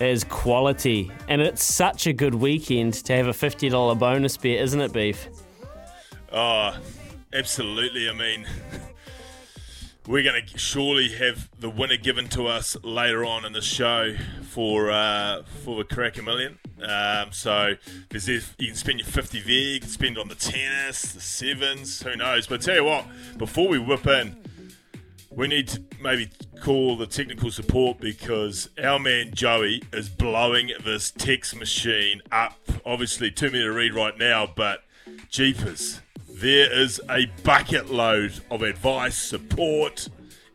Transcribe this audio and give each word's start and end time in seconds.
is 0.00 0.24
quality, 0.24 1.10
and 1.28 1.40
it's 1.40 1.62
such 1.62 2.06
a 2.06 2.12
good 2.12 2.34
weekend 2.34 2.94
to 2.94 3.14
have 3.14 3.26
a 3.26 3.32
$50 3.32 3.98
bonus 3.98 4.36
bet, 4.36 4.60
isn't 4.60 4.80
it, 4.80 4.92
Beef? 4.92 5.28
Oh, 6.32 6.76
absolutely. 7.32 8.08
I 8.08 8.12
mean, 8.12 8.46
we're 10.06 10.22
going 10.22 10.42
to 10.46 10.58
surely 10.58 11.08
have 11.10 11.48
the 11.60 11.68
winner 11.68 11.96
given 11.96 12.28
to 12.28 12.46
us 12.46 12.76
later 12.82 13.24
on 13.24 13.44
in 13.44 13.52
the 13.52 13.60
show 13.60 14.16
for 14.42 14.90
uh, 14.90 15.42
for 15.62 15.76
the 15.76 15.84
Karaka 15.84 16.24
Million. 16.24 16.58
Um, 16.82 17.32
so 17.32 17.74
there's 18.08 18.28
you 18.28 18.68
can 18.68 18.74
spend 18.74 19.00
your 19.00 19.08
50 19.08 19.40
there, 19.40 19.50
you 19.52 19.80
can 19.80 19.88
spend 19.88 20.18
on 20.18 20.28
the 20.28 20.34
tennis, 20.34 21.12
the 21.12 21.20
sevens, 21.20 22.02
who 22.02 22.16
knows. 22.16 22.46
But 22.46 22.62
I 22.62 22.64
tell 22.64 22.74
you 22.76 22.84
what, 22.84 23.06
before 23.36 23.68
we 23.68 23.78
whip 23.78 24.06
in, 24.06 24.36
we 25.38 25.46
need 25.46 25.68
to 25.68 25.80
maybe 26.02 26.28
call 26.60 26.96
the 26.96 27.06
technical 27.06 27.48
support 27.48 28.00
because 28.00 28.68
our 28.82 28.98
man 28.98 29.32
Joey 29.32 29.84
is 29.92 30.08
blowing 30.08 30.72
this 30.84 31.12
text 31.12 31.54
machine 31.54 32.20
up. 32.32 32.58
Obviously, 32.84 33.30
too 33.30 33.46
many 33.46 33.62
to 33.62 33.70
read 33.70 33.94
right 33.94 34.18
now, 34.18 34.48
but 34.52 34.82
jeepers. 35.30 36.00
There 36.28 36.72
is 36.72 37.00
a 37.08 37.26
bucket 37.44 37.88
load 37.88 38.40
of 38.50 38.62
advice, 38.62 39.16
support, 39.16 40.08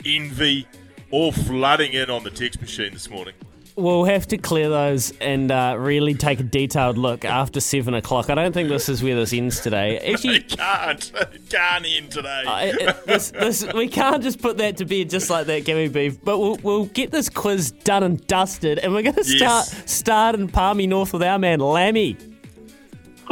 envy, 0.05 0.67
all 1.11 1.31
flooding 1.31 1.93
in 1.93 2.09
on 2.09 2.25
the 2.25 2.29
text 2.29 2.59
machine 2.59 2.91
this 2.91 3.09
morning. 3.09 3.35
We'll 3.75 4.03
have 4.03 4.27
to 4.27 4.37
clear 4.37 4.69
those 4.69 5.11
and 5.19 5.51
uh, 5.51 5.75
really 5.79 6.13
take 6.13 6.39
a 6.39 6.43
detailed 6.43 6.95
look 6.97 7.25
after 7.25 7.59
seven 7.59 7.95
o'clock. 7.95 8.29
I 8.29 8.35
don't 8.35 8.51
think 8.53 8.69
this 8.69 8.87
is 8.87 9.01
where 9.01 9.15
this 9.15 9.33
ends 9.33 9.61
today. 9.61 9.97
Actually, 10.13 10.35
it 10.37 10.49
can't. 10.49 11.11
It 11.33 11.49
can't 11.49 11.85
end 11.87 12.11
today. 12.11 12.43
Uh, 12.45 12.59
it, 12.65 13.05
this, 13.07 13.31
this, 13.31 13.73
we 13.73 13.87
can't 13.87 14.21
just 14.21 14.39
put 14.41 14.57
that 14.57 14.77
to 14.77 14.85
bed 14.85 15.09
just 15.09 15.29
like 15.31 15.47
that, 15.47 15.65
Gimme 15.65 15.87
Beef. 15.87 16.23
But 16.23 16.37
we'll, 16.37 16.57
we'll 16.61 16.85
get 16.85 17.09
this 17.11 17.29
quiz 17.29 17.71
done 17.71 18.03
and 18.03 18.25
dusted, 18.27 18.77
and 18.79 18.93
we're 18.93 19.01
going 19.01 19.15
to 19.15 19.23
start 19.23 19.67
Yes. 19.71 19.91
start 19.91 20.35
in 20.35 20.47
Palmy 20.49 20.85
North 20.85 21.11
with 21.13 21.23
our 21.23 21.39
man 21.39 21.59
Lammy. 21.59 22.15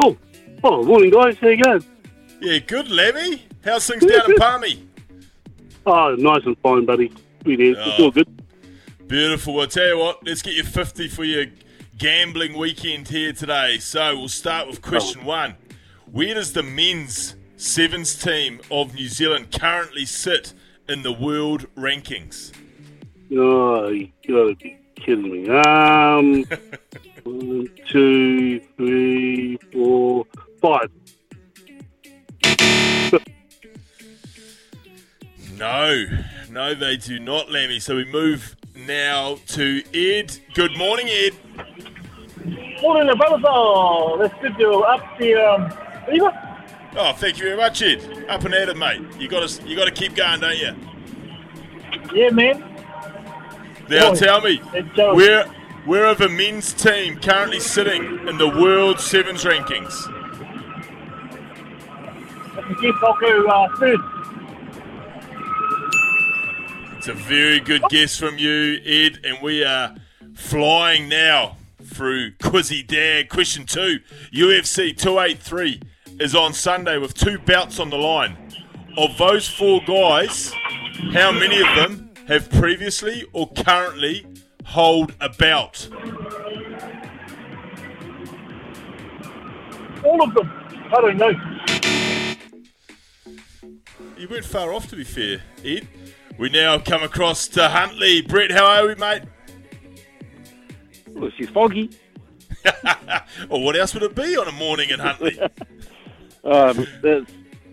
Cool. 0.02 0.18
Oh, 0.64 0.84
morning, 0.84 1.12
guys. 1.12 1.38
How 1.38 1.50
you 1.50 1.64
going? 1.64 1.86
Yeah, 2.42 2.58
good, 2.60 2.90
Lemmy. 2.90 3.44
How's 3.64 3.86
things 3.88 4.04
down 4.06 4.32
in 4.32 4.38
Palmy? 4.38 4.88
Oh, 5.86 6.16
nice 6.18 6.42
and 6.46 6.58
fine, 6.60 6.86
buddy. 6.86 7.12
It 7.46 7.60
is. 7.60 7.78
It's 7.80 8.00
Oh. 8.00 8.06
all 8.06 8.12
good. 8.12 8.41
Beautiful. 9.12 9.56
Well, 9.56 9.64
I'll 9.64 9.68
tell 9.68 9.88
you 9.88 9.98
what, 9.98 10.26
let's 10.26 10.42
get 10.42 10.54
you 10.54 10.64
50 10.64 11.10
for 11.10 11.26
your 11.26 11.48
gambling 11.98 12.58
weekend 12.58 13.10
here 13.10 13.34
today. 13.34 13.78
So 13.78 14.18
we'll 14.18 14.30
start 14.30 14.70
with 14.70 14.82
question 14.82 15.26
one. 15.26 15.58
Where 16.10 16.34
does 16.34 16.54
the 16.54 16.64
men's 16.64 17.36
sevens 17.58 18.16
team 18.16 18.62
of 18.72 18.94
New 18.96 19.10
Zealand 19.10 19.52
currently 19.52 20.06
sit 20.06 20.54
in 20.88 21.04
the 21.04 21.12
world 21.12 21.68
rankings? 21.76 22.54
Oh, 23.36 23.90
you 23.90 24.14
gotta 24.26 24.56
be 24.56 24.78
kidding 24.96 25.30
me. 25.30 25.50
Um, 25.50 26.46
one, 27.26 27.68
two, 27.90 28.62
three, 28.78 29.58
four, 29.74 30.26
five. 30.62 30.90
No, 35.58 36.06
no, 36.50 36.74
they 36.74 36.96
do 36.96 37.20
not, 37.20 37.52
Lemmy. 37.52 37.82
So 37.82 37.98
we 37.98 38.06
move 38.06 38.56
now 38.76 39.38
to 39.48 39.84
Ed. 39.94 40.38
Good 40.54 40.78
morning, 40.78 41.08
Ed. 41.10 41.34
Morning, 42.82 43.08
the 43.08 43.16
brothers. 43.16 43.46
Oh, 43.48 44.18
that's 44.18 44.34
good 44.42 44.58
to 44.58 44.72
up 44.80 45.18
the 45.20 45.36
um, 45.36 45.72
Eva. 46.12 46.48
Oh, 46.96 47.14
thank 47.14 47.38
you 47.38 47.46
very 47.46 47.58
much, 47.58 47.82
Ed. 47.82 48.26
Up 48.28 48.44
and 48.44 48.54
at 48.54 48.70
it, 48.70 48.78
mate. 48.78 49.02
You 49.20 49.28
got 49.30 49.48
to, 49.48 49.68
you 49.68 49.76
got 49.76 49.86
to 49.86 49.92
keep 49.92 50.16
going, 50.16 50.40
don't 50.40 50.58
you? 50.58 50.76
Yeah, 52.14 52.30
man. 52.32 52.64
Now 53.90 54.14
tell 54.14 54.42
me, 54.42 54.58
where 54.96 55.46
where 55.86 56.06
are 56.06 56.16
the 56.16 56.30
men's 56.30 56.74
team 56.74 57.20
currently 57.20 57.60
sitting 57.60 58.28
in 58.28 58.38
the 58.38 58.48
world 58.48 59.00
sevens 59.00 59.44
rankings? 59.44 59.94
If 62.58 62.70
you 62.70 62.76
keep 62.80 63.04
I'll 63.04 63.18
go 63.20 63.46
uh, 63.48 63.76
first. 63.76 64.11
It's 67.02 67.08
a 67.08 67.14
very 67.14 67.60
good 67.60 67.82
guess 67.90 68.16
from 68.16 68.38
you, 68.38 68.80
Ed, 68.86 69.22
and 69.24 69.42
we 69.42 69.64
are 69.64 69.96
flying 70.36 71.10
now 71.10 71.58
through 71.84 72.34
Quizzy 72.34 72.86
Dad. 72.86 73.28
Question 73.28 73.66
two: 73.66 74.02
UFC 74.32 74.96
283 74.96 75.82
is 76.20 76.36
on 76.36 76.54
Sunday 76.54 77.00
with 77.00 77.16
two 77.16 77.40
bouts 77.40 77.80
on 77.80 77.90
the 77.90 77.98
line. 77.98 78.38
Of 78.98 79.18
those 79.18 79.50
four 79.50 79.82
guys, 79.88 80.54
how 81.12 81.32
many 81.32 81.60
of 81.60 81.76
them 81.76 82.12
have 82.28 82.52
previously 82.52 83.26
or 83.34 83.52
currently 83.52 84.28
hold 84.66 85.16
a 85.20 85.30
bout? 85.30 85.90
All 90.04 90.22
of 90.22 90.36
them. 90.36 90.52
I 90.94 91.02
don't 91.02 91.18
know. 91.18 91.34
You 94.16 94.28
went 94.30 94.46
far 94.46 94.72
off, 94.72 94.88
to 94.90 94.96
be 94.96 95.04
fair, 95.04 95.42
Ed. 95.66 95.88
We 96.38 96.50
now 96.50 96.80
come 96.80 97.04
across 97.04 97.48
to 97.50 97.70
Huntly. 97.70 98.22
Brett, 98.22 98.52
how 98.52 98.66
are 98.66 98.88
we, 98.88 98.96
mate? 98.96 99.24
Well, 101.10 101.32
she's 101.38 101.50
foggy. 101.50 101.92
Or 103.50 103.64
what 103.64 103.76
else 103.76 103.94
would 103.94 104.04
it 104.04 104.16
be 104.16 104.38
on 104.38 104.48
a 104.48 104.52
morning 104.52 104.90
in 104.90 105.00
Huntly? 105.00 105.40
Um, 106.44 106.88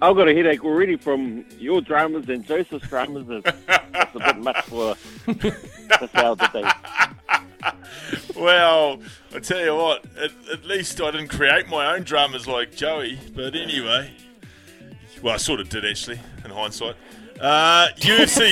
I've 0.02 0.14
got 0.14 0.28
a 0.28 0.34
headache 0.34 0.62
already 0.62 0.96
from 0.96 1.46
your 1.58 1.80
dramas 1.80 2.28
and 2.28 2.44
Joseph's 2.44 2.86
dramas. 2.86 3.24
It's, 3.30 3.48
it's 3.66 4.14
a 4.14 4.18
bit 4.18 4.36
much 4.36 4.60
for 4.66 4.94
this 5.26 6.14
hour 6.14 6.32
of 6.32 6.38
the 6.38 6.48
day. 6.52 7.72
well, 8.36 9.00
I 9.34 9.38
tell 9.38 9.64
you 9.64 9.74
what, 9.74 10.04
at, 10.18 10.32
at 10.52 10.64
least 10.66 11.00
I 11.00 11.12
didn't 11.12 11.28
create 11.28 11.66
my 11.68 11.94
own 11.94 12.02
dramas 12.02 12.46
like 12.46 12.76
Joey. 12.76 13.18
But 13.34 13.56
anyway, 13.56 14.12
well, 15.22 15.32
I 15.32 15.38
sort 15.38 15.60
of 15.60 15.70
did 15.70 15.86
actually, 15.86 16.20
in 16.44 16.50
hindsight. 16.50 16.96
Uh, 17.40 17.88
UFC 17.98 18.50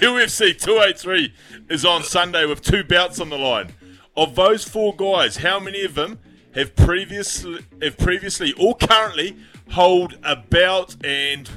UFC 0.00 0.58
283 0.60 1.32
is 1.70 1.84
on 1.84 2.02
Sunday 2.02 2.44
with 2.44 2.60
two 2.60 2.82
bouts 2.82 3.20
on 3.20 3.28
the 3.28 3.38
line. 3.38 3.72
Of 4.16 4.34
those 4.34 4.64
four 4.64 4.96
guys, 4.96 5.36
how 5.38 5.60
many 5.60 5.84
of 5.84 5.94
them 5.94 6.18
have 6.54 6.74
previously 6.74 7.64
have 7.80 7.96
previously 7.98 8.52
or 8.54 8.76
currently 8.76 9.36
hold 9.70 10.18
a 10.24 10.34
bout? 10.36 10.96
And 11.04 11.48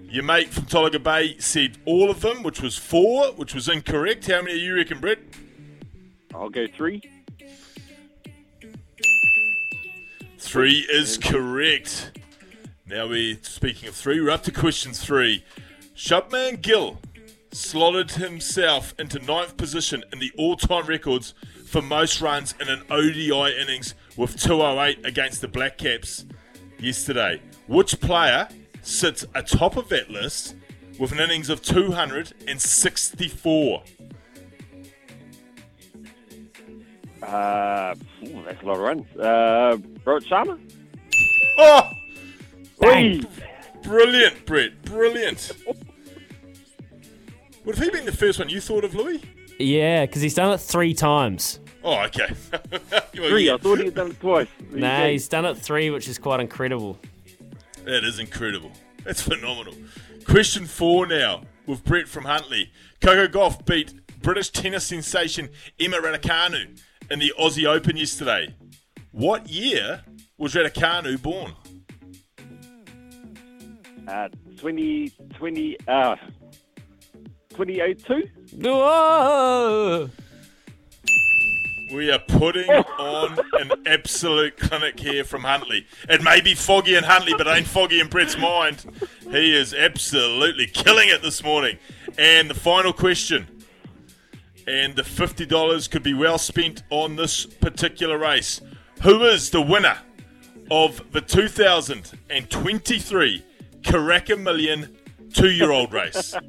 your 0.00 0.22
mate 0.22 0.50
from 0.50 0.64
Tolaga 0.64 1.02
Bay 1.02 1.36
said 1.38 1.76
all 1.84 2.10
of 2.10 2.20
them, 2.20 2.42
which 2.42 2.62
was 2.62 2.78
four, 2.78 3.32
which 3.32 3.54
was 3.54 3.68
incorrect. 3.68 4.26
How 4.26 4.40
many 4.40 4.54
do 4.54 4.60
you 4.60 4.76
reckon, 4.76 5.00
Brett? 5.00 5.18
I'll 6.34 6.48
go 6.48 6.66
three. 6.66 7.02
Three 10.38 10.86
is 10.92 11.18
correct. 11.18 12.12
Now 12.86 13.08
we're 13.08 13.38
speaking 13.42 13.88
of 13.88 13.94
three, 13.94 14.20
we're 14.20 14.30
up 14.30 14.44
to 14.44 14.52
question 14.52 14.92
three. 14.92 15.44
Shubman 15.96 16.60
Gill 16.60 16.98
slotted 17.52 18.10
himself 18.12 18.94
into 18.98 19.18
ninth 19.20 19.56
position 19.56 20.02
in 20.12 20.18
the 20.18 20.32
all-time 20.36 20.86
records 20.86 21.34
for 21.66 21.80
most 21.80 22.20
runs 22.20 22.54
in 22.60 22.68
an 22.68 22.82
ODI 22.90 23.56
innings 23.60 23.94
with 24.16 24.38
208 24.40 25.06
against 25.06 25.40
the 25.40 25.46
Black 25.48 25.78
Caps 25.78 26.24
yesterday. 26.78 27.40
Which 27.68 28.00
player 28.00 28.48
sits 28.82 29.24
atop 29.34 29.76
of 29.76 29.88
that 29.90 30.10
list 30.10 30.56
with 30.98 31.12
an 31.12 31.20
innings 31.20 31.48
of 31.48 31.62
264? 31.62 33.82
Uh, 37.22 37.94
ooh, 38.24 38.42
that's 38.44 38.60
a 38.62 38.66
lot 38.66 38.74
of 38.74 38.80
runs. 38.80 39.06
Uh, 39.16 39.76
Rohit 40.04 40.26
Sharma. 40.28 40.58
Oh, 41.56 41.88
brilliant, 43.84 44.44
Brett. 44.44 44.82
Brilliant. 44.82 45.52
Would 47.64 47.76
have 47.76 47.84
he 47.84 47.90
been 47.90 48.04
the 48.06 48.12
first 48.12 48.38
one 48.38 48.48
you 48.48 48.60
thought 48.60 48.84
of, 48.84 48.94
Louis? 48.94 49.22
Yeah, 49.58 50.04
because 50.06 50.20
he's 50.22 50.34
done 50.34 50.52
it 50.52 50.58
three 50.58 50.94
times. 50.94 51.60
Oh, 51.82 52.00
okay. 52.04 52.28
Well, 53.16 53.28
Three. 53.30 53.46
yeah, 53.46 53.54
I 53.54 53.58
thought 53.58 53.78
he'd 53.78 53.94
done 53.94 54.10
it 54.10 54.20
twice. 54.20 54.48
There 54.72 54.80
Nah, 54.80 55.06
he's 55.06 55.28
done 55.28 55.44
it 55.44 55.56
three, 55.56 55.88
which 55.90 56.08
is 56.08 56.18
quite 56.18 56.40
incredible. 56.40 56.98
that 57.84 58.02
is 58.02 58.18
incredible. 58.18 58.72
That's 59.04 59.22
phenomenal. 59.22 59.74
Question 60.24 60.66
four 60.66 61.06
now 61.06 61.42
with 61.66 61.84
Brett 61.84 62.08
from 62.08 62.24
Huntly. 62.24 62.70
Coco 63.00 63.28
Gauff 63.28 63.64
beat 63.64 63.94
British 64.20 64.50
tennis 64.50 64.84
sensation 64.84 65.48
Emma 65.78 65.98
Raducanu 65.98 66.80
in 67.08 67.18
the 67.20 67.32
Aussie 67.38 67.66
Open 67.66 67.96
yesterday. 67.96 68.52
What 69.12 69.48
year 69.48 70.02
was 70.38 70.54
Raducanu 70.54 71.22
born? 71.22 71.52
Uh, 74.08 74.28
2020, 74.56 75.76
uh, 75.86 76.16
2002? 77.54 78.28
Whoa! 78.56 80.10
We 81.92 82.10
are 82.10 82.18
putting 82.18 82.68
oh. 82.68 82.82
on 82.98 83.38
an 83.60 83.70
absolute 83.86 84.56
clinic 84.56 84.98
here 84.98 85.22
from 85.22 85.42
Huntly. 85.42 85.86
It 86.08 86.20
may 86.22 86.40
be 86.40 86.54
foggy 86.54 86.96
in 86.96 87.04
Huntly, 87.04 87.34
but 87.38 87.46
it 87.46 87.50
ain't 87.50 87.68
foggy 87.68 88.00
in 88.00 88.08
Brett's 88.08 88.36
mind. 88.36 88.84
He 89.30 89.56
is 89.56 89.72
absolutely 89.72 90.66
killing 90.66 91.08
it 91.08 91.22
this 91.22 91.44
morning. 91.44 91.78
And 92.18 92.50
the 92.50 92.54
final 92.54 92.92
question. 92.92 93.46
And 94.66 94.96
the 94.96 95.02
$50 95.02 95.90
could 95.90 96.02
be 96.02 96.14
well 96.14 96.38
spent 96.38 96.82
on 96.90 97.16
this 97.16 97.44
particular 97.46 98.18
race. 98.18 98.60
Who 99.02 99.24
is 99.24 99.50
the 99.50 99.60
winner 99.60 99.98
of 100.70 101.02
the 101.12 101.20
2023 101.20 103.44
Karaka 103.82 104.40
Million 104.40 104.96
two 105.32 105.50
year 105.50 105.70
old 105.70 105.92
race? 105.92 106.34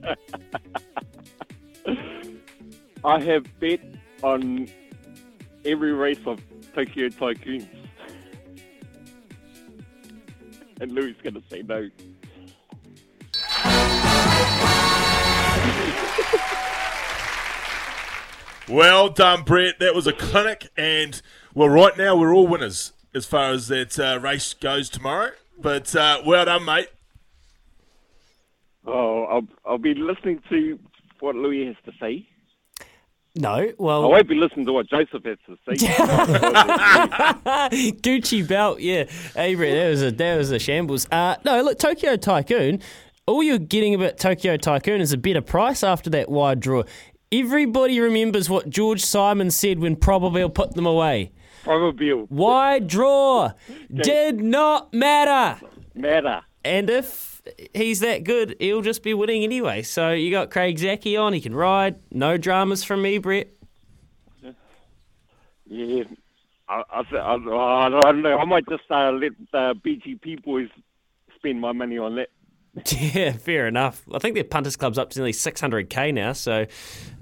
I 3.05 3.23
have 3.23 3.45
bet 3.59 3.79
on 4.23 4.67
every 5.63 5.93
race 5.93 6.19
of 6.25 6.41
Tokyo 6.73 7.09
Tycoons. 7.09 7.67
And 10.81 10.91
Louis 10.91 11.15
going 11.23 11.35
to 11.35 11.43
say 11.49 11.61
no. 11.61 11.89
Well 18.67 19.09
done, 19.09 19.43
Brett. 19.43 19.77
That 19.79 19.93
was 19.93 20.07
a 20.07 20.11
clinic, 20.11 20.69
and 20.75 21.21
well, 21.53 21.69
right 21.69 21.95
now 21.95 22.15
we're 22.15 22.33
all 22.33 22.47
winners 22.47 22.93
as 23.13 23.27
far 23.27 23.51
as 23.51 23.67
that 23.67 23.99
uh, 23.99 24.19
race 24.19 24.55
goes 24.55 24.89
tomorrow. 24.89 25.33
But 25.59 25.95
uh, 25.95 26.23
well 26.25 26.45
done, 26.45 26.65
mate. 26.65 26.87
Oh, 28.87 29.25
I'll, 29.25 29.47
I'll 29.65 29.77
be 29.77 29.93
listening 29.93 30.41
to 30.49 30.79
what 31.19 31.35
Louis 31.35 31.67
has 31.67 31.75
to 31.85 31.91
say. 31.99 32.27
No, 33.37 33.69
well, 33.77 34.05
I 34.05 34.07
won't 34.07 34.29
be 34.29 34.35
listening 34.35 34.65
to 34.65 34.71
what 34.73 34.87
Joseph 34.89 35.23
has 35.25 35.37
to 35.47 35.57
say. 35.67 35.87
Gucci 38.01 38.47
belt, 38.47 38.79
yeah. 38.79 39.05
Hey, 39.35 39.55
Brett, 39.55 39.75
that 39.75 39.89
was 39.89 40.03
a 40.03 40.11
that 40.11 40.37
was 40.37 40.51
a 40.51 40.59
shambles. 40.59 41.07
Uh, 41.11 41.35
no, 41.43 41.61
look, 41.61 41.77
Tokyo 41.77 42.15
Tycoon. 42.15 42.81
All 43.27 43.43
you're 43.43 43.57
getting 43.57 43.95
about 43.95 44.17
Tokyo 44.17 44.55
Tycoon 44.55 45.01
is 45.01 45.11
a 45.11 45.17
better 45.17 45.41
price 45.41 45.83
after 45.83 46.09
that 46.11 46.29
wide 46.29 46.59
draw. 46.59 46.83
Everybody 47.31 47.99
remembers 47.99 48.49
what 48.49 48.69
George 48.69 49.01
Simon 49.01 49.51
said 49.51 49.79
when 49.79 49.95
Probably 49.95 50.47
put 50.49 50.75
them 50.75 50.85
away. 50.85 51.31
Probably 51.63 52.13
Wide 52.13 52.87
draw 52.87 53.51
did 53.93 54.41
not 54.41 54.93
matter. 54.93 55.59
matter. 55.95 56.41
And 56.65 56.89
if 56.89 57.43
he's 57.75 57.99
that 57.99 58.23
good, 58.23 58.55
he'll 58.59 58.81
just 58.81 59.03
be 59.03 59.13
winning 59.13 59.43
anyway. 59.43 59.83
So 59.83 60.11
you 60.11 60.31
got 60.31 60.49
Craig 60.49 60.79
Zaki 60.79 61.15
on, 61.15 61.31
he 61.31 61.39
can 61.39 61.55
ride. 61.55 61.99
No 62.11 62.37
dramas 62.37 62.83
from 62.83 63.03
me, 63.03 63.19
Brett. 63.19 63.49
Yeah. 65.67 66.03
I, 66.67 66.83
I, 66.89 67.01
I, 67.15 67.35
I 67.35 67.89
don't 67.89 68.21
know. 68.23 68.37
I 68.37 68.45
might 68.45 68.67
just 68.67 68.83
uh, 68.89 69.11
let 69.11 69.33
uh, 69.53 69.75
BGP 69.75 70.43
boys 70.43 70.69
spend 71.35 71.61
my 71.61 71.71
money 71.71 71.99
on 71.99 72.15
that. 72.15 72.29
Yeah, 72.91 73.31
fair 73.33 73.67
enough. 73.67 74.03
I 74.13 74.19
think 74.19 74.35
their 74.35 74.43
punters 74.43 74.75
club's 74.75 74.97
up 74.97 75.09
to 75.11 75.19
nearly 75.19 75.31
600k 75.31 76.13
now, 76.13 76.33
so 76.33 76.65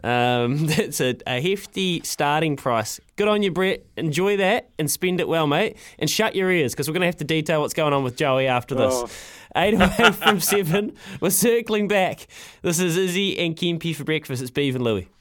um, 0.04 0.66
that's 0.68 1.00
a, 1.00 1.16
a 1.28 1.42
hefty 1.42 2.02
starting 2.04 2.56
price. 2.56 3.00
Good 3.16 3.28
on 3.28 3.44
you, 3.44 3.52
Brett. 3.52 3.86
Enjoy 3.96 4.38
that 4.38 4.70
and 4.80 4.90
spend 4.90 5.20
it 5.20 5.28
well, 5.28 5.46
mate. 5.46 5.78
And 6.00 6.10
shut 6.10 6.36
your 6.36 6.50
ears 6.50 6.74
because 6.74 6.88
we're 6.88 6.94
going 6.94 7.02
to 7.02 7.08
have 7.08 7.18
to 7.18 7.24
detail 7.24 7.62
what's 7.62 7.74
going 7.74 7.94
on 7.94 8.04
with 8.04 8.16
Joey 8.16 8.48
after 8.48 8.74
this. 8.74 8.94
Oh. 8.94 9.10
Eight 9.56 9.76
away 9.76 10.12
from 10.14 10.40
seven. 10.40 10.96
We're 11.22 11.30
circling 11.30 11.88
back. 11.88 12.28
This 12.64 12.80
is 12.80 12.98
Izzy 12.98 13.38
and 13.38 13.56
Kempi 13.56 13.96
for 13.96 14.04
breakfast. 14.04 14.42
It's 14.42 14.50
Beav 14.52 14.74
and 14.76 14.84
Louie. 14.84 15.08